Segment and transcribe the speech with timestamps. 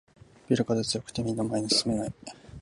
[0.49, 2.13] ビル風が強くてみんな前に進めない